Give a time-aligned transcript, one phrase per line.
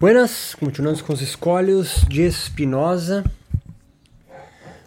[0.00, 3.24] Buenas, continuamos com os escolhos de Spinoza.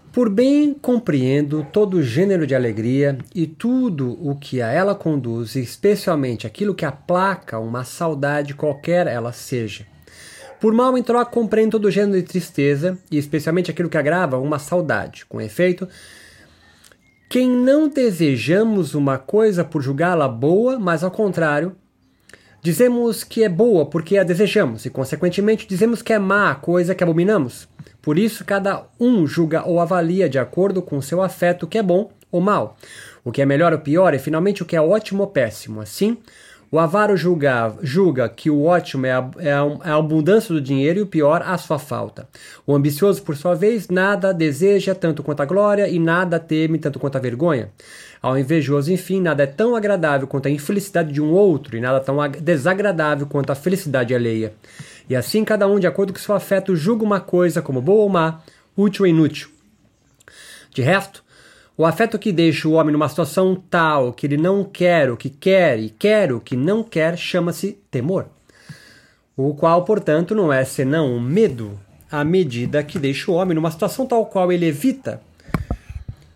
[0.10, 6.48] Por bem compreendo todo gênero de alegria e tudo o que a ela conduz, especialmente
[6.48, 9.86] aquilo que aplaca uma saudade qualquer ela seja.
[10.62, 14.60] Por mal em troca compreendo todo gênero de tristeza e especialmente aquilo que agrava uma
[14.60, 15.26] saudade.
[15.26, 15.90] Com efeito,
[17.28, 21.76] quem não desejamos uma coisa por julgá-la boa, mas ao contrário,
[22.62, 26.94] Dizemos que é boa porque a desejamos, e consequentemente dizemos que é má a coisa
[26.94, 27.68] que abominamos.
[28.02, 31.84] Por isso, cada um julga ou avalia de acordo com seu afeto o que é
[31.84, 32.78] bom ou mal,
[33.24, 35.82] o que é melhor ou pior, e finalmente o que é ótimo ou péssimo.
[35.82, 36.18] Assim,
[36.72, 40.62] o avaro julga, julga que o ótimo é a, é, a, é a, abundância do
[40.62, 42.30] dinheiro e o pior a sua falta.
[42.66, 46.98] O ambicioso, por sua vez, nada deseja tanto quanto a glória e nada teme tanto
[46.98, 47.70] quanto a vergonha.
[48.22, 52.00] Ao invejoso, enfim, nada é tão agradável quanto a infelicidade de um outro e nada
[52.00, 54.54] tão desagradável quanto a felicidade alheia.
[55.10, 58.10] E assim cada um, de acordo com seu afeto, julga uma coisa como boa ou
[58.10, 58.40] má,
[58.78, 59.50] útil ou inútil.
[60.74, 61.22] De resto,
[61.82, 65.32] o afeto que deixa o homem numa situação tal que ele não quer o que
[65.32, 68.28] quer e quer o que não quer chama-se temor.
[69.36, 71.80] O qual, portanto, não é senão um medo,
[72.12, 75.24] à medida que deixa o homem numa situação tal qual ele evita,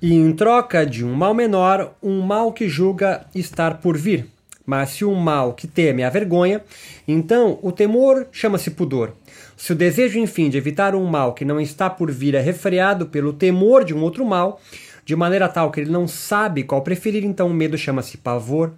[0.02, 4.26] e em troca de um mal menor, um mal que julga estar por vir.
[4.66, 6.64] Mas se o mal que teme é a vergonha,
[7.08, 9.14] então o temor chama-se pudor.
[9.56, 13.06] Se o desejo, enfim, de evitar um mal que não está por vir é refreado
[13.06, 14.59] pelo temor de um outro mal,
[15.06, 18.73] de maneira tal que ele não sabe qual preferir, então o medo chama-se pavor,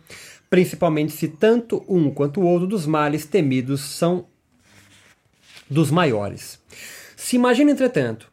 [0.50, 4.26] principalmente se tanto um quanto o outro dos males temidos são
[5.70, 6.60] dos maiores.
[7.16, 8.30] Se imagina, entretanto,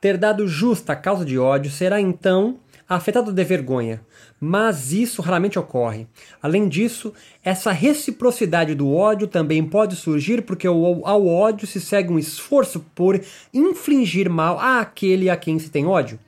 [0.00, 4.00] ter dado justa causa de ódio, será então afetado de vergonha,
[4.40, 6.06] mas isso raramente ocorre.
[6.40, 7.12] Além disso,
[7.44, 13.20] essa reciprocidade do ódio também pode surgir porque ao ódio se segue um esforço por
[13.52, 16.18] infligir mal àquele a quem se tem ódio.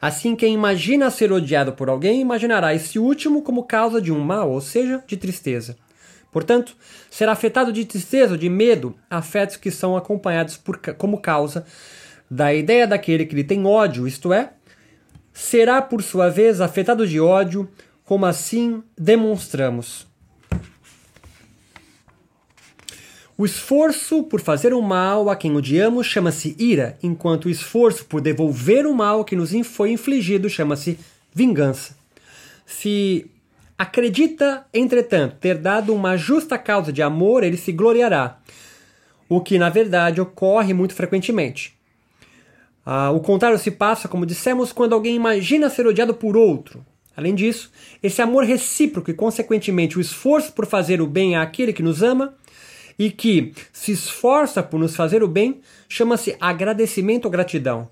[0.00, 4.50] Assim, quem imagina ser odiado por alguém imaginará esse último como causa de um mal,
[4.50, 5.76] ou seja, de tristeza.
[6.30, 6.76] Portanto,
[7.10, 11.64] será afetado de tristeza ou de medo, afetos que são acompanhados por, como causa
[12.30, 14.52] da ideia daquele que lhe tem ódio, isto é,
[15.32, 17.68] será por sua vez afetado de ódio,
[18.04, 20.07] como assim demonstramos.
[23.40, 28.20] O esforço por fazer o mal a quem odiamos chama-se ira, enquanto o esforço por
[28.20, 30.98] devolver o mal que nos foi infligido chama-se
[31.32, 31.96] vingança.
[32.66, 33.30] Se
[33.78, 38.40] acredita, entretanto, ter dado uma justa causa de amor, ele se gloriará,
[39.28, 41.78] o que na verdade ocorre muito frequentemente.
[42.84, 46.84] Ah, o contrário se passa, como dissemos, quando alguém imagina ser odiado por outro.
[47.16, 47.70] Além disso,
[48.02, 52.34] esse amor recíproco e, consequentemente, o esforço por fazer o bem àquele que nos ama
[52.98, 57.88] e que se esforça por nos fazer o bem, chama-se agradecimento ou gratidão.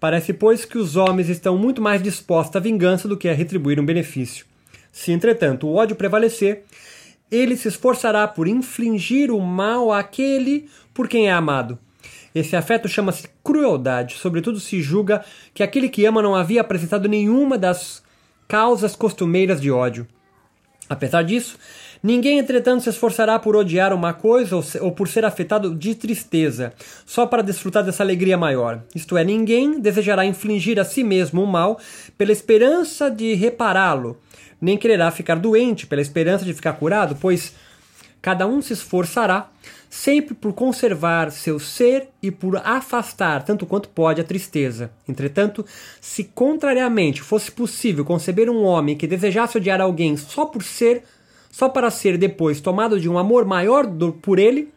[0.00, 3.78] Parece, pois, que os homens estão muito mais dispostos à vingança do que a retribuir
[3.78, 4.46] um benefício.
[4.90, 6.64] Se, entretanto, o ódio prevalecer,
[7.30, 11.78] ele se esforçará por infligir o mal àquele por quem é amado.
[12.34, 17.58] Esse afeto chama-se crueldade, sobretudo se julga que aquele que ama não havia apresentado nenhuma
[17.58, 18.02] das
[18.48, 20.06] causas costumeiras de ódio.
[20.88, 21.58] Apesar disso,
[22.02, 26.72] Ninguém, entretanto, se esforçará por odiar uma coisa ou, por ser afetado de tristeza,
[27.04, 28.82] só para desfrutar dessa alegria maior.
[28.94, 31.78] Isto é, ninguém desejará infligir a si mesmo o mal
[32.16, 34.18] pela esperança de repará-lo,
[34.58, 37.54] nem quererá ficar doente pela esperança de ficar curado, pois
[38.22, 39.50] cada um se esforçará
[39.90, 44.90] sempre por conservar seu ser e por afastar tanto quanto pode a tristeza.
[45.08, 45.66] Entretanto,
[46.00, 51.02] se contrariamente fosse possível conceber um homem que desejasse odiar alguém só por ser
[51.50, 54.72] só para ser depois tomado de um amor maior do, por ele,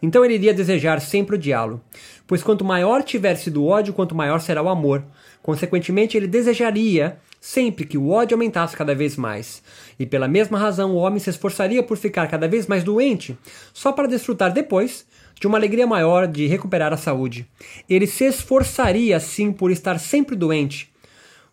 [0.00, 1.80] então ele iria desejar sempre odiá-lo.
[2.26, 5.04] Pois quanto maior tiver sido o ódio, quanto maior será o amor.
[5.42, 9.62] Consequentemente, ele desejaria sempre que o ódio aumentasse cada vez mais.
[9.98, 13.38] E pela mesma razão, o homem se esforçaria por ficar cada vez mais doente,
[13.72, 15.06] só para desfrutar depois
[15.40, 17.46] de uma alegria maior de recuperar a saúde.
[17.88, 20.92] Ele se esforçaria, sim, por estar sempre doente,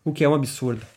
[0.04, 0.93] o que é um absurdo.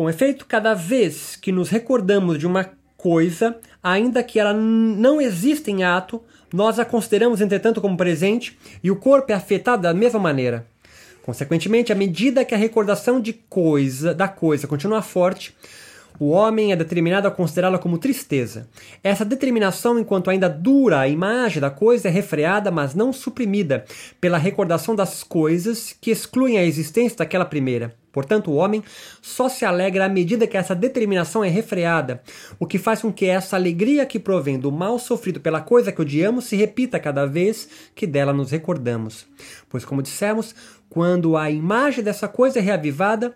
[0.00, 5.70] Com efeito, cada vez que nos recordamos de uma coisa, ainda que ela não exista
[5.70, 10.18] em ato, nós a consideramos, entretanto, como presente e o corpo é afetado da mesma
[10.18, 10.66] maneira.
[11.22, 15.54] Consequentemente, à medida que a recordação de coisa, da coisa continua forte,
[16.18, 18.70] o homem é determinado a considerá-la como tristeza.
[19.04, 23.84] Essa determinação, enquanto ainda dura a imagem da coisa, é refreada, mas não suprimida,
[24.18, 27.99] pela recordação das coisas que excluem a existência daquela primeira.
[28.12, 28.82] Portanto, o homem
[29.22, 32.22] só se alegra à medida que essa determinação é refreada,
[32.58, 36.00] o que faz com que essa alegria que provém do mal sofrido pela coisa que
[36.00, 39.26] odiamos se repita cada vez que dela nos recordamos.
[39.68, 40.54] Pois, como dissemos,
[40.88, 43.34] quando a imagem dessa coisa é reavivada,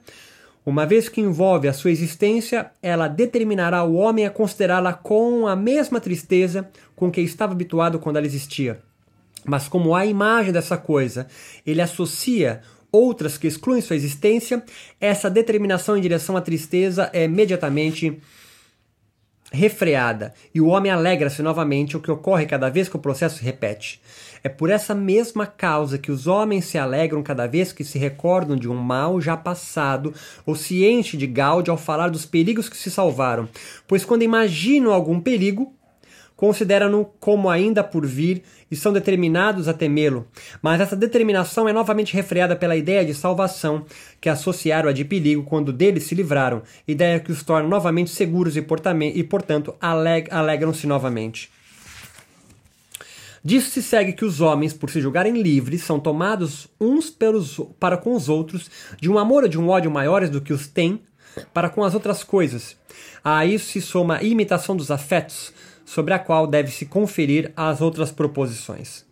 [0.67, 5.55] uma vez que envolve a sua existência, ela determinará o homem a considerá-la com a
[5.55, 8.81] mesma tristeza com que estava habituado quando ela existia.
[9.44, 11.26] Mas como a imagem dessa coisa
[11.67, 12.62] ele associa
[12.94, 14.62] outras que excluem sua existência,
[15.00, 18.20] essa determinação em direção à tristeza é imediatamente
[19.52, 23.44] refreada e o homem alegra-se novamente, o que ocorre cada vez que o processo se
[23.44, 24.00] repete.
[24.43, 28.56] É por essa mesma causa que os homens se alegram cada vez que se recordam
[28.56, 30.12] de um mal já passado
[30.44, 33.49] ou se enchem de gáudio ao falar dos perigos que se salvaram,
[33.88, 35.73] pois quando imaginam algum perigo,
[36.36, 40.26] consideram-no como ainda por vir e são determinados a temê-lo.
[40.60, 43.84] Mas essa determinação é novamente refreada pela ideia de salvação,
[44.20, 48.56] que associaram a de perigo quando dele se livraram, ideia que os torna novamente seguros
[48.56, 48.64] e,
[49.14, 51.50] e portanto, aleg alegram-se novamente.
[53.44, 57.98] Disso se segue que os homens, por se julgarem livres, são tomados uns pelos, para
[57.98, 61.02] com os outros de um amor ou de um ódio maiores do que os têm
[61.52, 62.75] para com as outras coisas.
[63.22, 65.52] A isso se soma a imitação dos afetos,
[65.84, 69.04] sobre a qual deve-se conferir as outras proposições.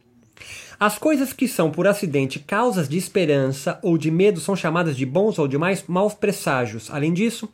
[0.79, 5.07] As coisas que são por acidente causas de esperança ou de medo são chamadas de
[5.07, 6.91] bons ou de mais maus presságios.
[6.91, 7.49] Além disso,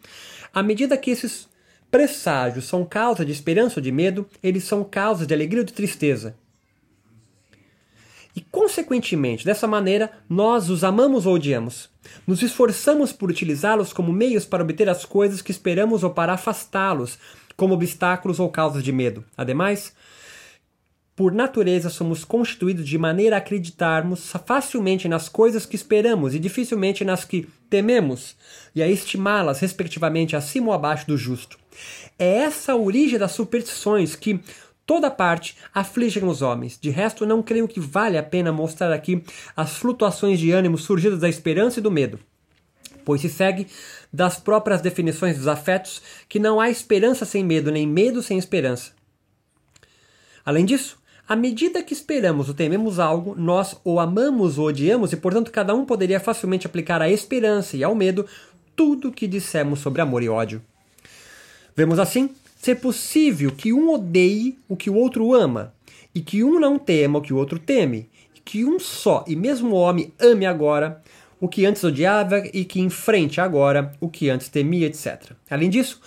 [0.54, 1.46] à medida que esses
[1.90, 5.72] presságios são causa de esperança ou de medo, eles são causas de alegria ou de
[5.72, 6.36] tristeza.
[8.34, 11.90] E, consequentemente, dessa maneira, nós os amamos ou odiamos.
[12.26, 17.18] Nos esforçamos por utilizá-los como meios para obter as coisas que esperamos ou para afastá-los,
[17.58, 19.24] como obstáculos ou causas de medo.
[19.36, 19.92] Ademais,
[21.16, 27.04] por natureza somos constituídos de maneira a acreditarmos facilmente nas coisas que esperamos e dificilmente
[27.04, 28.36] nas que tememos,
[28.76, 31.58] e a estimá-las respectivamente acima ou abaixo do justo.
[32.16, 34.38] É essa a origem das superstições que
[34.86, 36.78] toda parte afligem os homens.
[36.80, 39.24] De resto, não creio que vale a pena mostrar aqui
[39.56, 42.20] as flutuações de ânimo surgidas da esperança e do medo
[43.08, 43.66] pois se segue
[44.12, 48.92] das próprias definições dos afetos que não há esperança sem medo, nem medo sem esperança.
[50.44, 55.16] Além disso, à medida que esperamos ou tememos algo, nós ou amamos ou odiamos, e
[55.16, 58.24] portanto cada um poderia facilmente aplicar à esperança e ao medo
[58.74, 60.62] tudo o que dissemos sobre amor e ódio.
[61.76, 65.74] Vemos assim ser possível que um odeie o que o outro ama,
[66.14, 69.36] e que um não tema o que o outro teme, e que um só e
[69.36, 71.02] mesmo homem ame agora
[71.40, 75.32] o que antes odiava e que enfrente agora o que antes temia, etc.
[75.48, 76.00] Além disso,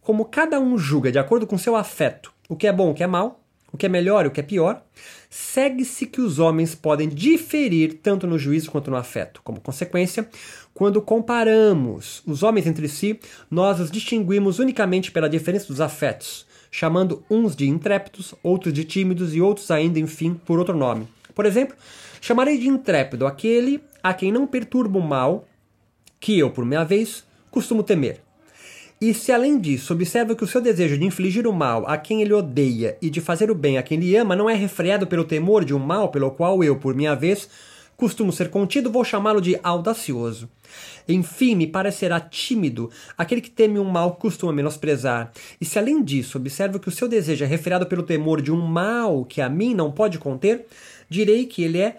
[0.00, 3.02] como cada um julga de acordo com seu afeto o que é bom, o que
[3.02, 4.82] é mal, o que é melhor e o que é pior,
[5.28, 9.42] segue-se que os homens podem diferir tanto no juízo quanto no afeto.
[9.44, 10.26] Como consequência,
[10.72, 13.20] quando comparamos os homens entre si,
[13.50, 19.34] nós os distinguimos unicamente pela diferença dos afetos, chamando uns de intrépidos, outros de tímidos
[19.34, 21.06] e outros ainda, enfim, por outro nome.
[21.34, 21.76] Por exemplo,
[22.20, 25.46] chamarei de intrépido aquele a quem não perturba o mal,
[26.20, 28.20] que eu, por minha vez, costumo temer.
[29.00, 32.20] E se além disso observa que o seu desejo de infligir o mal a quem
[32.20, 35.24] ele odeia e de fazer o bem a quem ele ama não é refreado pelo
[35.24, 37.48] temor de um mal pelo qual eu, por minha vez,
[37.96, 40.48] costumo ser contido, vou chamá-lo de audacioso.
[41.08, 45.30] Enfim, me parecerá tímido aquele que teme um mal costuma menosprezar.
[45.60, 48.60] E se além disso observo que o seu desejo é refreado pelo temor de um
[48.60, 50.66] mal que a mim não pode conter,
[51.08, 51.96] direi que ele é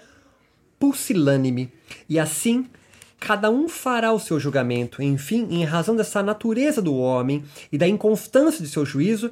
[0.79, 1.71] pusilânime.
[2.07, 2.65] E assim,
[3.19, 5.03] cada um fará o seu julgamento.
[5.03, 9.31] Enfim, em razão dessa natureza do homem e da inconstância de seu juízo,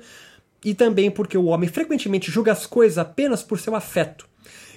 [0.64, 4.28] e também porque o homem frequentemente julga as coisas apenas por seu afeto,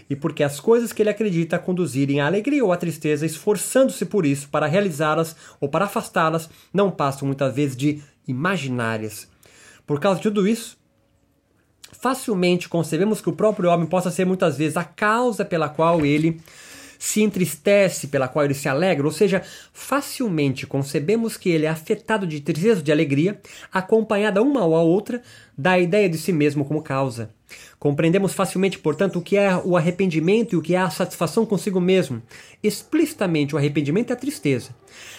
[0.08, 4.26] e porque as coisas que ele acredita conduzirem à alegria ou à tristeza, esforçando-se por
[4.26, 9.28] isso para realizá-las ou para afastá-las, não passam muitas vezes de imaginárias.
[9.86, 10.78] Por causa de tudo isso,
[11.92, 16.40] facilmente concebemos que o próprio homem possa ser muitas vezes a causa pela qual ele
[17.00, 19.42] se entristece, pela qual ele se alegra, ou seja,
[19.73, 23.40] facilmente concebemos que ele é afetado de tristeza ou de alegria,
[23.73, 25.23] acompanhada uma ou a outra
[25.57, 27.30] da ideia de si mesmo como causa.
[27.78, 31.80] Compreendemos facilmente, portanto, o que é o arrependimento e o que é a satisfação consigo
[31.80, 32.23] mesmo.
[32.62, 34.75] Explicitamente, o arrependimento é a tristeza,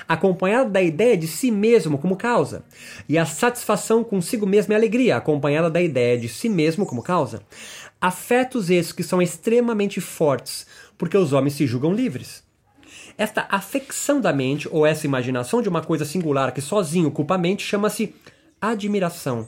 [0.08, 2.64] acompanhada da ideia de si mesmo como causa,
[3.10, 7.02] e a satisfação consigo mesmo é a alegria, acompanhada da ideia de si mesmo como
[7.02, 7.42] causa.
[8.00, 10.66] Afetos esses que são extremamente fortes,
[11.02, 12.44] porque os homens se julgam livres.
[13.18, 17.38] Esta afecção da mente, ou essa imaginação de uma coisa singular que sozinho culpa a
[17.40, 18.14] mente, chama-se
[18.62, 19.48] admiração.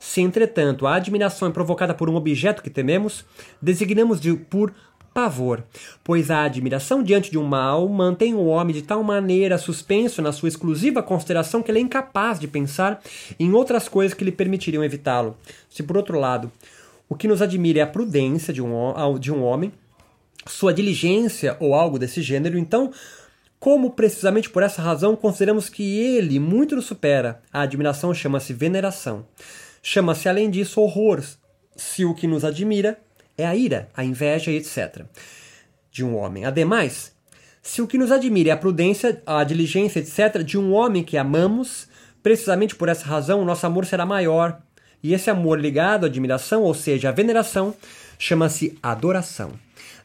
[0.00, 3.22] Se, entretanto, a admiração é provocada por um objeto que tememos,
[3.60, 4.72] designamos de por
[5.12, 5.62] pavor,
[6.02, 10.32] pois a admiração diante de um mal mantém o homem de tal maneira suspenso na
[10.32, 13.02] sua exclusiva consideração que ele é incapaz de pensar
[13.38, 15.36] em outras coisas que lhe permitiriam evitá-lo.
[15.68, 16.50] Se, por outro lado,
[17.10, 19.70] o que nos admira é a prudência de um, de um homem,
[20.46, 22.92] sua diligência ou algo desse gênero, então,
[23.58, 29.26] como precisamente por essa razão consideramos que ele muito nos supera, a admiração chama-se veneração.
[29.82, 31.22] Chama-se, além disso, horror,
[31.76, 32.98] se o que nos admira
[33.36, 35.04] é a ira, a inveja etc.
[35.90, 36.44] de um homem.
[36.44, 37.14] Ademais,
[37.62, 41.16] se o que nos admira é a prudência, a diligência, etc., de um homem que
[41.16, 41.88] amamos,
[42.22, 44.60] precisamente por essa razão, o nosso amor será maior.
[45.04, 47.74] E esse amor ligado à admiração, ou seja, à veneração,
[48.18, 49.52] chama-se adoração.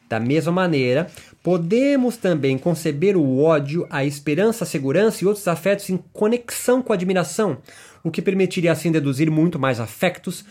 [0.06, 1.06] Da mesma maneira,
[1.42, 6.92] podemos também conceber o ódio, a esperança, a segurança e outros afetos em conexão com
[6.92, 7.56] a admiração,
[8.04, 10.44] o que permitiria assim deduzir muito mais afectos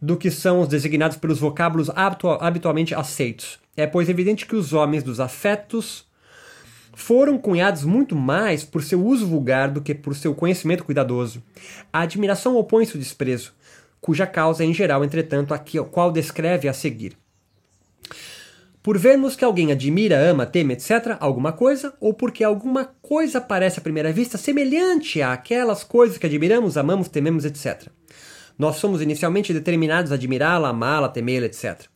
[0.00, 1.90] do que são os designados pelos vocábulos
[2.40, 3.58] habitualmente aceitos.
[3.76, 6.06] É, pois, evidente que os homens dos afetos
[6.94, 11.42] foram cunhados muito mais por seu uso vulgar do que por seu conhecimento cuidadoso.
[11.92, 13.52] A admiração opõe-se ao desprezo,
[14.06, 17.18] cuja causa é, em geral, entretanto, a qual descreve a seguir.
[18.80, 23.80] Por vermos que alguém admira, ama, teme, etc., alguma coisa, ou porque alguma coisa parece
[23.80, 27.88] à primeira vista semelhante àquelas coisas que admiramos, amamos, tememos, etc.
[28.56, 31.86] Nós somos inicialmente determinados a admirá-la, amá-la, temê-la, etc.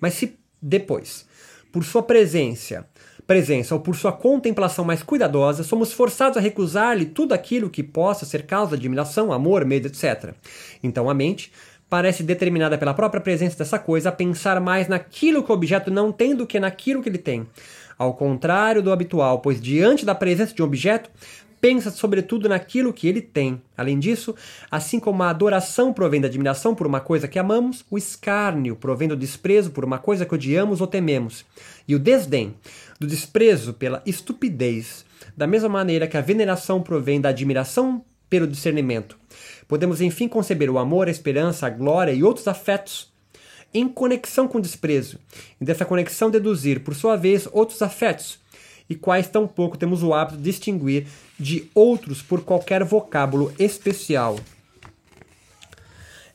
[0.00, 1.24] Mas se depois,
[1.70, 2.84] por sua presença,
[3.30, 8.26] presença ou por sua contemplação mais cuidadosa, somos forçados a recusar-lhe tudo aquilo que possa
[8.26, 10.34] ser causa de admiração, amor, medo, etc.
[10.82, 11.52] Então a mente
[11.88, 16.10] parece determinada pela própria presença dessa coisa a pensar mais naquilo que o objeto não
[16.10, 17.46] tem do que naquilo que ele tem.
[17.96, 21.08] Ao contrário do habitual, pois diante da presença de um objeto,
[21.60, 23.62] pensa sobretudo naquilo que ele tem.
[23.76, 24.34] Além disso,
[24.68, 29.06] assim como a adoração provém da admiração por uma coisa que amamos, o escárnio provém
[29.06, 31.44] do desprezo por uma coisa que odiamos ou tememos,
[31.86, 32.54] e o desdém
[33.00, 39.18] do desprezo pela estupidez, da mesma maneira que a veneração provém da admiração pelo discernimento.
[39.66, 43.10] Podemos enfim conceber o amor, a esperança, a glória e outros afetos
[43.72, 45.18] em conexão com o desprezo,
[45.60, 48.38] e dessa conexão deduzir, por sua vez, outros afetos,
[48.88, 51.06] e quais tampouco temos o hábito de distinguir
[51.38, 54.36] de outros por qualquer vocábulo especial.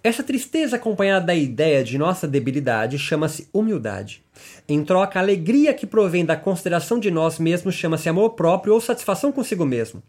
[0.06, 4.24] Essa tristeza acompanhada da ideia de nossa debilidade chama-se humildade.
[4.70, 8.80] Em troca, a alegria que provém da consideração de nós mesmos chama-se amor próprio ou
[8.80, 10.04] satisfação consigo mesmo.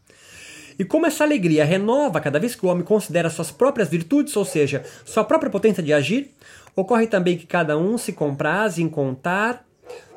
[0.78, 4.44] E como essa alegria renova cada vez que o homem considera suas próprias virtudes, ou
[4.44, 6.30] seja, sua própria potência de agir,
[6.76, 9.64] ocorre também que cada um se compraz em contar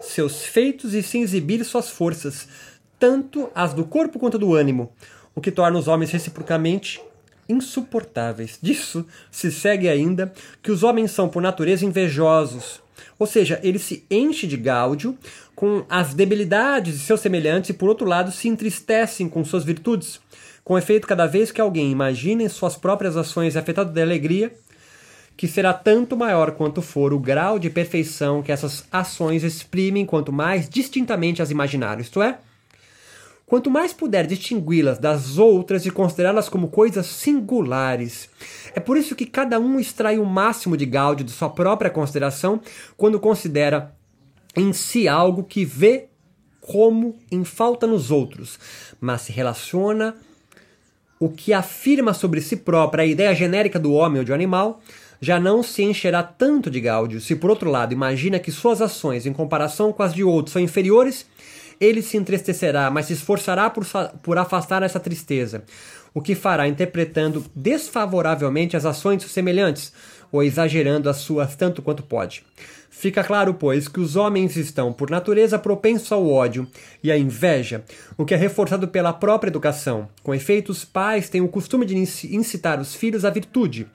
[0.01, 2.49] seus feitos e se exibir suas forças,
[2.99, 4.91] tanto as do corpo quanto do ânimo,
[5.33, 6.99] o que torna os homens reciprocamente
[7.49, 8.59] insuportáveis.
[8.61, 12.81] Disso se segue ainda que os homens são por natureza invejosos,
[13.17, 15.17] ou seja, eles se enchem de gáudio
[15.55, 20.21] com as debilidades de seus semelhantes e, por outro lado, se entristecem com suas virtudes.
[20.63, 24.53] Com efeito, cada vez que alguém imagina em suas próprias ações afetado de alegria,
[25.35, 30.31] que será tanto maior quanto for o grau de perfeição que essas ações exprimem, quanto
[30.31, 32.37] mais distintamente as imaginar, isto é,
[33.49, 38.29] quanto mais puder distingui-las das outras e considerá-las como coisas singulares.
[38.75, 42.61] É por isso que cada um extrai o máximo de gáudio de sua própria consideração
[42.95, 43.93] quando considera
[44.55, 46.09] em si algo que vê
[46.61, 48.59] como em falta nos outros,
[49.01, 50.15] mas se relaciona
[51.19, 54.79] o que afirma sobre si própria a ideia genérica do homem ou de um animal
[55.19, 57.19] já não se encherá tanto de gáudio.
[57.19, 60.61] Se, por outro lado, imagina que suas ações, em comparação com as de outros, são
[60.61, 61.25] inferiores,
[61.79, 63.85] ele se entristecerá, mas se esforçará por,
[64.21, 65.63] por afastar essa tristeza,
[66.13, 69.93] o que fará interpretando desfavoravelmente as ações semelhantes,
[70.31, 72.43] ou exagerando as suas tanto quanto pode.
[72.89, 76.67] Fica claro, pois, que os homens estão, por natureza, propensos ao ódio
[77.01, 77.83] e à inveja,
[78.17, 80.09] o que é reforçado pela própria educação.
[80.21, 83.87] Com efeito, os pais têm o costume de incitar os filhos à virtude,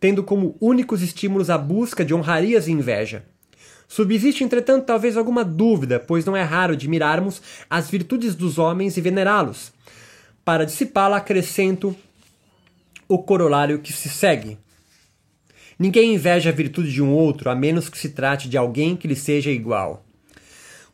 [0.00, 3.24] tendo como únicos estímulos a busca de honrarias e inveja.
[3.88, 7.40] Subsiste, entretanto, talvez alguma dúvida, pois não é raro admirarmos
[7.70, 9.72] as virtudes dos homens e venerá-los.
[10.44, 11.96] Para dissipá-la, acrescento
[13.08, 14.58] o corolário que se segue.
[15.78, 19.08] Ninguém inveja a virtude de um outro, a menos que se trate de alguém que
[19.08, 20.04] lhe seja igual.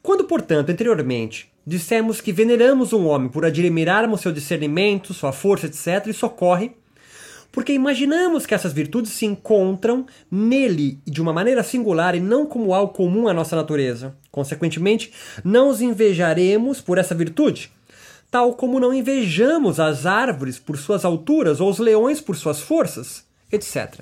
[0.00, 6.06] Quando, portanto, anteriormente, dissemos que veneramos um homem por admirarmos seu discernimento, sua força, etc.,
[6.06, 6.72] isso ocorre
[7.54, 12.74] porque imaginamos que essas virtudes se encontram nele de uma maneira singular e não como
[12.74, 14.12] algo comum à nossa natureza.
[14.28, 15.12] Consequentemente,
[15.44, 17.70] não os invejaremos por essa virtude,
[18.28, 23.24] tal como não invejamos as árvores por suas alturas ou os leões por suas forças,
[23.52, 24.00] etc.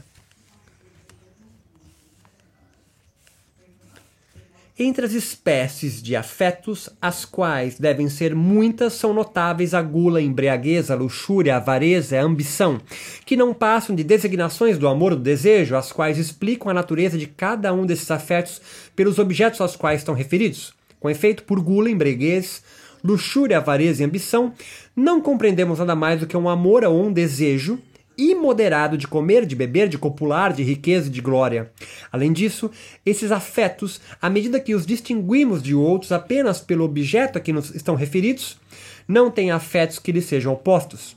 [4.84, 10.22] Entre as espécies de afetos, as quais devem ser muitas, são notáveis a gula, a
[10.22, 12.80] embriaguez, a luxúria, a avareza, a ambição,
[13.24, 17.16] que não passam de designações do amor ou do desejo, as quais explicam a natureza
[17.16, 18.60] de cada um desses afetos
[18.96, 20.74] pelos objetos aos quais estão referidos.
[20.98, 22.64] Com efeito, por gula, embriaguez,
[23.04, 24.52] luxúria, avareza e ambição,
[24.96, 27.78] não compreendemos nada mais do que um amor ou um desejo
[28.16, 31.71] imoderado de comer, de beber, de copular, de riqueza e de glória.
[32.11, 32.71] Além disso,
[33.04, 37.75] esses afetos, à medida que os distinguimos de outros apenas pelo objeto a que nos
[37.75, 38.59] estão referidos,
[39.07, 41.16] não têm afetos que lhes sejam opostos.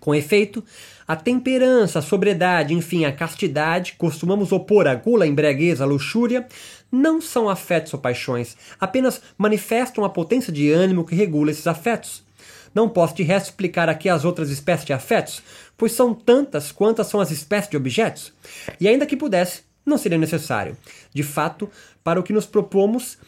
[0.00, 0.62] Com efeito,
[1.08, 6.46] a temperança, a sobriedade, enfim, a castidade, costumamos opor a gula, a embriaguez, a luxúria,
[6.92, 12.22] não são afetos ou paixões, apenas manifestam a potência de ânimo que regula esses afetos.
[12.74, 15.42] Não posso de resto explicar aqui as outras espécies de afetos,
[15.76, 18.32] pois são tantas quantas são as espécies de objetos.
[18.80, 20.76] E ainda que pudesse, não seria necessário.
[21.12, 21.70] De fato,
[22.02, 23.18] para o que nos propomos,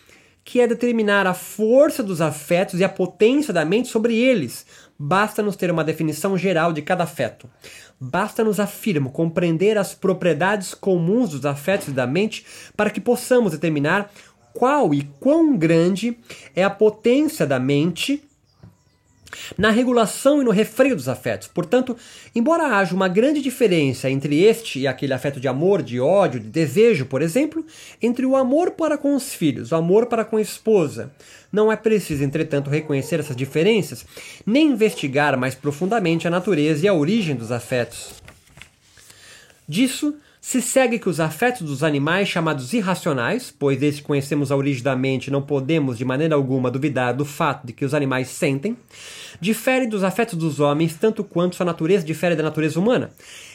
[0.44, 4.64] que é determinar a força dos afetos e a potência da mente sobre eles,
[4.98, 7.48] basta-nos ter uma definição geral de cada afeto.
[7.98, 12.44] Basta-nos, afirmo, compreender as propriedades comuns dos afetos e da mente
[12.76, 14.10] para que possamos determinar
[14.52, 16.16] qual e quão grande
[16.54, 18.25] é a potência da mente
[19.56, 21.48] na regulação e no refreio dos afetos.
[21.48, 21.96] Portanto,
[22.34, 26.48] embora haja uma grande diferença entre este e aquele afeto de amor, de ódio, de
[26.48, 27.64] desejo, por exemplo,
[28.00, 31.12] entre o amor para com os filhos, o amor para com a esposa,
[31.52, 34.04] não é preciso, entretanto, reconhecer essas diferenças,
[34.44, 38.14] nem investigar mais profundamente a natureza e a origem dos afetos.
[39.68, 40.14] Disso,
[40.46, 44.94] se segue que os afetos dos animais chamados irracionais, pois que conhecemos a origem da
[44.94, 48.76] mente não podemos de maneira alguma duvidar do fato de que os animais sentem,
[49.40, 53.10] diferem dos afetos dos homens tanto quanto sua natureza difere da natureza humana.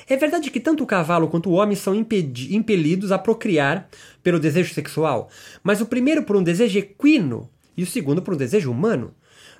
[0.05, 3.87] É verdade que tanto o cavalo quanto o homem são impelidos a procriar
[4.21, 5.29] pelo desejo sexual,
[5.63, 9.13] mas o primeiro por um desejo equino e o segundo por um desejo humano.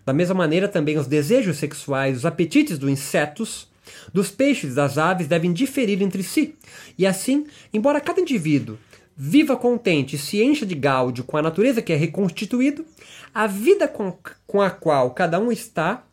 [0.06, 3.71] Da mesma maneira, também os desejos sexuais, os apetites dos insetos
[4.14, 6.56] dos peixes das aves devem diferir entre si.
[6.98, 8.78] E assim, embora cada indivíduo
[9.16, 12.86] viva contente e se encha de gáudio com a natureza que é reconstituído,
[13.34, 14.18] a vida com,
[14.48, 16.04] com a qual cada um está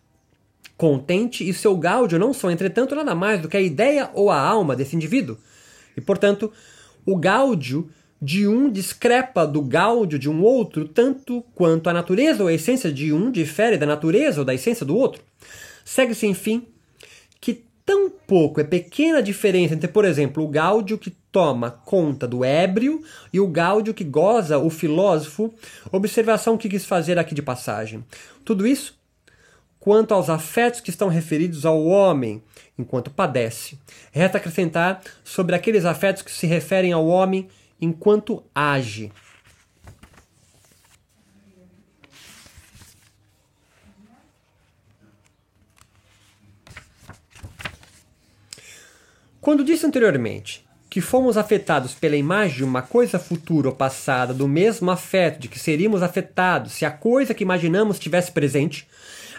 [0.76, 4.40] contente e seu gáudio não são, entretanto, nada mais do que a ideia ou a
[4.40, 5.37] alma desse indivíduo.
[5.96, 6.52] E, portanto,
[7.04, 12.48] o gáudio de um discrepa do gáudio de um outro, tanto quanto a natureza ou
[12.48, 15.22] a essência de um difere da natureza ou da essência do outro.
[15.85, 16.66] Segue-se, enfim,
[17.88, 22.44] tão pouco é pequena a diferença entre, por exemplo, o gáudio que toma conta do
[22.44, 25.55] ébrio e o gáudio que goza o filósofo,
[25.90, 28.05] observação que quis fazer aqui de passagem.
[28.44, 28.94] Tudo isso
[29.81, 32.42] quanto aos afetos que estão referidos ao homem
[32.79, 33.79] enquanto padece.
[34.12, 37.48] Resta acrescentar sobre aqueles afetos que se referem ao homem
[37.81, 39.11] enquanto age.
[49.40, 54.48] Quando disse anteriormente que fomos afetados pela imagem de uma coisa futura ou passada do
[54.48, 58.88] mesmo afeto de que seríamos afetados se a coisa que imaginamos estivesse presente,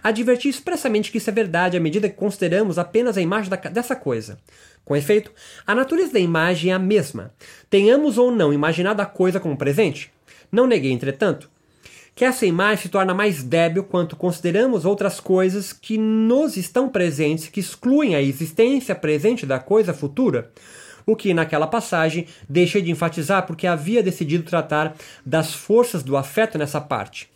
[0.01, 3.93] adverti expressamente que isso é verdade à medida que consideramos apenas a imagem da, dessa
[3.93, 4.39] coisa.
[4.85, 5.33] Com efeito,
[5.67, 7.33] a natureza da imagem é a mesma,
[7.69, 10.13] tenhamos ou não imaginado a coisa como presente.
[10.49, 11.49] Não neguei, entretanto,
[12.19, 17.47] que essa imagem se torna mais débil quanto consideramos outras coisas que nos estão presentes,
[17.47, 20.51] que excluem a existência presente da coisa futura,
[21.05, 26.57] o que naquela passagem deixei de enfatizar porque havia decidido tratar das forças do afeto
[26.57, 27.29] nessa parte.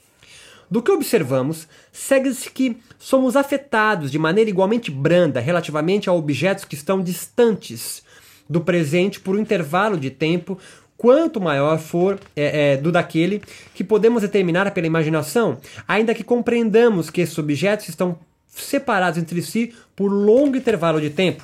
[0.70, 6.76] Do que observamos, segue-se que somos afetados de maneira igualmente branda relativamente a objetos que
[6.76, 8.04] estão distantes
[8.50, 10.60] do presente por um intervalo de tempo
[11.04, 13.42] quanto maior for é, é, do daquele
[13.76, 19.76] que podemos determinar pela imaginação, ainda que compreendamos que esses objetos estão separados entre si
[19.98, 21.44] por longo intervalo de tempo.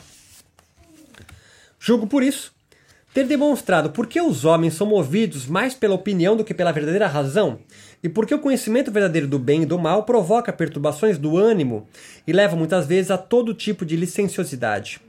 [1.78, 2.54] Julgo por isso
[3.13, 7.08] ter demonstrado por que os homens são movidos mais pela opinião do que pela verdadeira
[7.08, 7.60] razão,
[8.02, 11.86] e por que o conhecimento verdadeiro do bem e do mal provoca perturbações do ânimo
[12.26, 15.02] e leva muitas vezes a todo tipo de licenciosidade.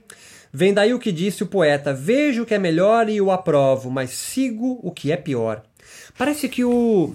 [0.53, 3.89] Vem daí o que disse o poeta: Vejo o que é melhor e o aprovo,
[3.89, 5.63] mas sigo o que é pior.
[6.17, 7.13] Parece que o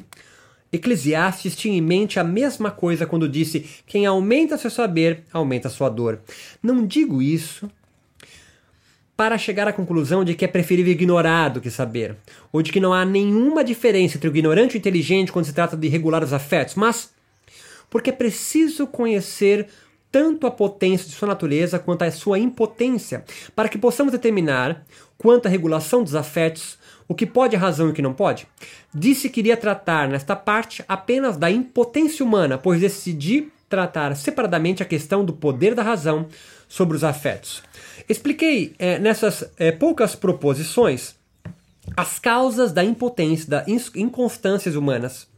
[0.73, 5.89] Eclesiastes tinha em mente a mesma coisa quando disse: Quem aumenta seu saber, aumenta sua
[5.89, 6.21] dor.
[6.63, 7.71] Não digo isso
[9.17, 12.17] para chegar à conclusão de que é preferível ignorar do que saber,
[12.53, 15.55] ou de que não há nenhuma diferença entre o ignorante e o inteligente quando se
[15.55, 17.11] trata de regular os afetos, mas
[17.89, 19.69] porque é preciso conhecer
[20.17, 23.23] tanto a potência de sua natureza quanto a sua impotência,
[23.55, 24.83] para que possamos determinar
[25.19, 28.49] quanto à regulação dos afetos, o que pode a razão e o que não pode?
[28.95, 34.87] Disse que iria tratar nesta parte apenas da impotência humana, pois decidi tratar separadamente a
[34.87, 36.29] questão do poder da razão
[36.67, 37.63] sobre os afetos.
[38.09, 41.15] Expliquei é, nessas é, poucas proposições
[41.95, 45.29] as causas da impotência, das inconstâncias humanas.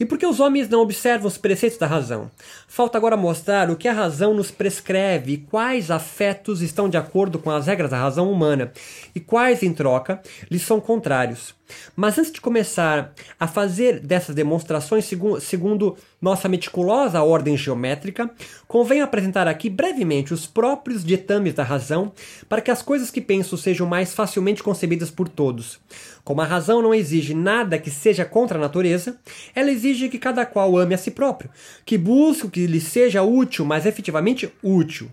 [0.00, 2.30] E por que os homens não observam os preceitos da razão?
[2.66, 7.38] Falta agora mostrar o que a razão nos prescreve e quais afetos estão de acordo
[7.38, 8.72] com as regras da razão humana
[9.14, 11.54] e quais, em troca, lhes são contrários.
[11.94, 15.06] Mas antes de começar a fazer dessas demonstrações
[15.40, 18.30] segundo nossa meticulosa ordem geométrica,
[18.68, 22.12] convém apresentar aqui brevemente os próprios ditames da razão
[22.48, 25.80] para que as coisas que penso sejam mais facilmente concebidas por todos.
[26.22, 29.18] Como a razão não exige nada que seja contra a natureza,
[29.54, 31.50] ela exige que cada qual ame a si próprio,
[31.84, 35.10] que busque o que lhe seja útil, mas efetivamente útil,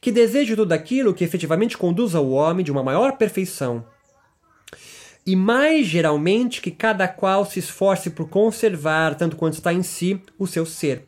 [0.00, 3.84] que deseje tudo aquilo que efetivamente conduza o homem de uma maior perfeição
[5.26, 10.20] e mais geralmente que cada qual se esforce por conservar, tanto quanto está em si,
[10.38, 11.04] o seu ser.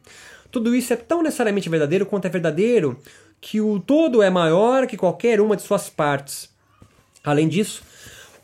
[0.50, 2.98] Tudo isso é tão necessariamente verdadeiro quanto é verdadeiro
[3.40, 6.48] que o todo é maior que qualquer uma de suas partes.
[7.24, 7.82] Além disso,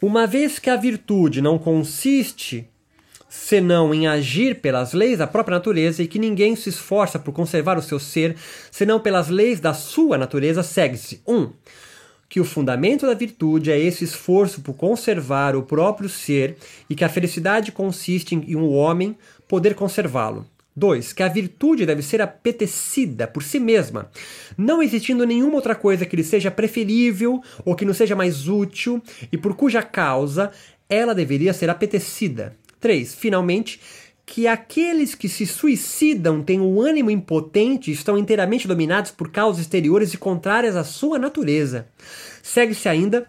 [0.01, 2.69] uma vez que a virtude não consiste
[3.29, 7.77] senão em agir pelas leis da própria natureza e que ninguém se esforça por conservar
[7.77, 8.37] o seu ser
[8.71, 11.37] senão pelas leis da sua natureza, segue-se 1.
[11.37, 11.53] Um,
[12.29, 16.57] que o fundamento da virtude é esse esforço por conservar o próprio ser
[16.89, 20.47] e que a felicidade consiste em um homem poder conservá-lo.
[20.77, 21.13] 2.
[21.13, 24.11] Que a virtude deve ser apetecida por si mesma,
[24.57, 29.03] não existindo nenhuma outra coisa que lhe seja preferível ou que não seja mais útil
[29.33, 30.53] e por cuja causa
[30.89, 32.57] ela deveria ser apetecida.
[32.81, 33.15] 3.
[33.15, 33.81] Finalmente,
[34.29, 39.63] que aqueles que se suicidam têm um ânimo impotente e estão inteiramente dominados por causas
[39.63, 41.89] exteriores e contrárias à sua natureza.
[42.43, 43.27] Segue-se ainda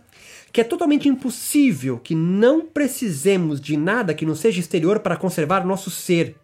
[0.52, 5.66] que é totalmente impossível que não precisemos de nada que não seja exterior para conservar
[5.66, 6.36] nosso ser.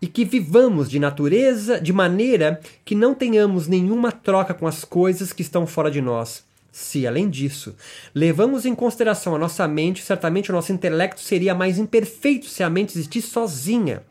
[0.00, 5.32] E que vivamos de natureza de maneira que não tenhamos nenhuma troca com as coisas
[5.32, 6.44] que estão fora de nós.
[6.78, 7.74] Se, além disso,
[8.14, 12.68] levamos em consideração a nossa mente, certamente o nosso intelecto seria mais imperfeito se a
[12.68, 14.02] mente existisse sozinha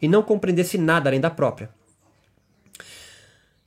[0.00, 1.68] e não compreendesse nada além da própria.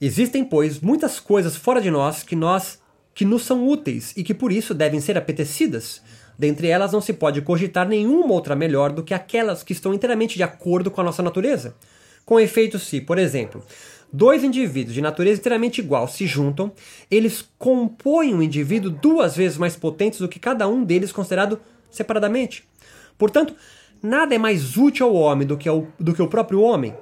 [0.01, 2.79] Existem, pois, muitas coisas fora de nós que nós
[3.13, 6.01] que nos são úteis e que por isso devem ser apetecidas.
[6.35, 10.37] Dentre elas não se pode cogitar nenhuma outra melhor do que aquelas que estão inteiramente
[10.37, 11.75] de acordo com a nossa natureza.
[12.25, 13.63] Com efeito, se, por exemplo,
[14.11, 16.71] dois indivíduos de natureza inteiramente igual se juntam,
[17.09, 22.63] eles compõem um indivíduo duas vezes mais potente do que cada um deles considerado separadamente.
[23.17, 23.55] Portanto,
[24.01, 26.93] nada é mais útil ao homem do que, ao, do que o próprio homem.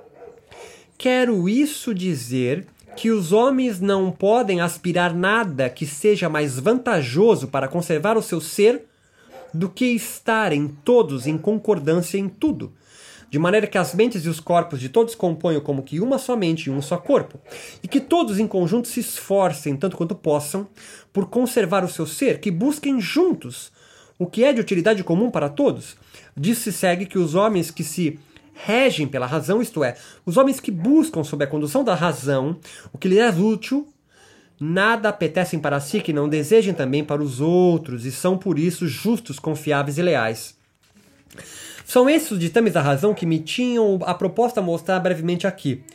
[0.98, 7.68] Quero isso dizer que os homens não podem aspirar nada que seja mais vantajoso para
[7.68, 8.86] conservar o seu ser
[9.54, 12.74] do que estarem todos em concordância em tudo
[13.30, 16.36] de maneira que as mentes e os corpos de todos componham como que uma só
[16.36, 17.40] mente e um só corpo,
[17.84, 20.68] e que todos em conjunto se esforcem tanto quanto possam
[21.12, 23.72] por conservar o seu ser, que busquem juntos
[24.20, 25.96] o que é de utilidade comum para todos.
[26.36, 28.20] Disso se segue que os homens que se
[28.54, 32.58] regem pela razão, isto é, os homens que buscam sob a condução da razão
[32.92, 33.88] o que lhes é útil,
[34.60, 38.88] nada apetecem para si que não desejem também para os outros e são por isso
[38.88, 40.58] justos, confiáveis e leais.
[41.88, 45.86] São esses os ditames da razão que me tinham a proposta mostrar brevemente aqui,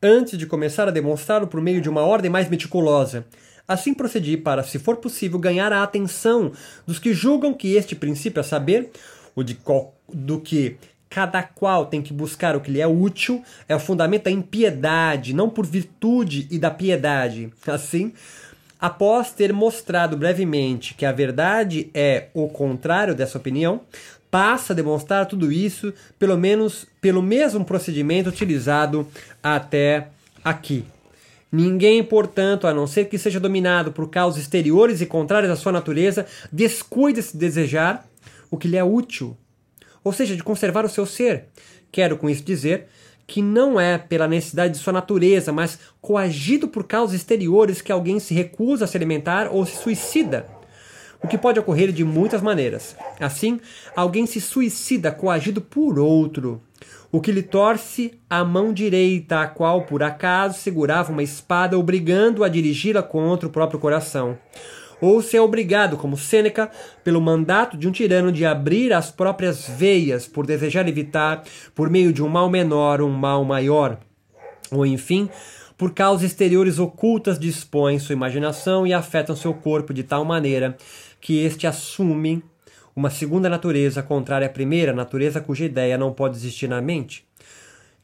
[0.00, 3.26] antes de começar a demonstrá-lo por meio de uma ordem mais meticulosa.
[3.66, 6.52] Assim procedi para, se for possível, ganhar a atenção
[6.86, 8.92] dos que julgam que este princípio, a saber,
[9.34, 10.76] o de qual, do que
[11.08, 15.34] cada qual tem que buscar o que lhe é útil, é o fundamento da impiedade,
[15.34, 17.52] não por virtude e da piedade.
[17.66, 18.12] Assim,
[18.78, 23.80] após ter mostrado brevemente que a verdade é o contrário dessa opinião,
[24.30, 29.06] passa a demonstrar tudo isso, pelo menos pelo mesmo procedimento utilizado
[29.42, 30.08] até
[30.44, 30.84] aqui.
[31.52, 35.72] Ninguém, portanto, a não ser que seja dominado por causas exteriores e contrárias à sua
[35.72, 38.06] natureza, descuide-se de desejar
[38.48, 39.36] o que lhe é útil,
[40.04, 41.46] ou seja, de conservar o seu ser.
[41.90, 42.86] Quero com isso dizer
[43.26, 48.20] que não é pela necessidade de sua natureza, mas coagido por causas exteriores que alguém
[48.20, 50.59] se recusa a se alimentar ou se suicida
[51.22, 52.96] o que pode ocorrer de muitas maneiras.
[53.18, 53.60] Assim,
[53.94, 56.60] alguém se suicida coagido por outro,
[57.12, 62.44] o que lhe torce a mão direita, a qual por acaso segurava uma espada, obrigando-o
[62.44, 64.38] a dirigi-la contra o próprio coração.
[65.00, 66.70] Ou se é obrigado, como Sêneca,
[67.02, 71.42] pelo mandato de um tirano de abrir as próprias veias por desejar evitar,
[71.74, 73.98] por meio de um mal menor, um mal maior.
[74.70, 75.28] ou enfim,
[75.76, 80.76] por causas exteriores ocultas dispõem sua imaginação e afetam seu corpo de tal maneira
[81.20, 82.42] que este assume
[82.94, 87.26] uma segunda natureza contrária à primeira, natureza cuja ideia não pode existir na mente.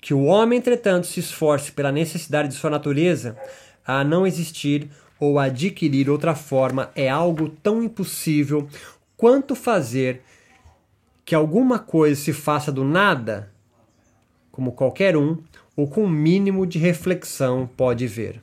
[0.00, 3.36] Que o homem, entretanto, se esforce pela necessidade de sua natureza
[3.84, 8.68] a não existir ou adquirir outra forma é algo tão impossível
[9.16, 10.22] quanto fazer
[11.24, 13.50] que alguma coisa se faça do nada,
[14.52, 15.38] como qualquer um,
[15.76, 18.40] ou com o um mínimo de reflexão pode ver.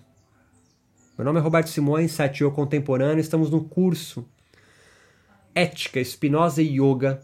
[1.17, 4.25] Meu nome é Roberto Simões, Satio Contemporâneo, estamos no curso
[5.55, 7.21] Ética, Espinosa e Yoga.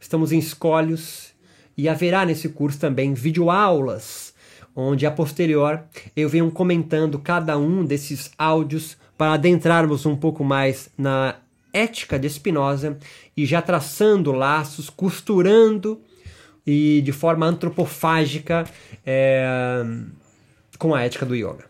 [0.00, 1.34] Estamos em Escolhos
[1.76, 4.34] e haverá nesse curso também videoaulas,
[4.74, 5.84] onde a posterior
[6.16, 11.36] eu venho comentando cada um desses áudios para adentrarmos um pouco mais na
[11.72, 12.96] ética de Spinoza
[13.36, 16.00] e já traçando laços, costurando
[16.66, 18.64] e de forma antropofágica
[19.04, 19.84] é,
[20.78, 21.67] com a ética do yoga.